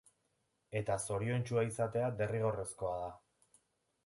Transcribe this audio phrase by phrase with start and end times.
[0.79, 3.13] Eta zoriontsua izatea derrigorrezkoa da.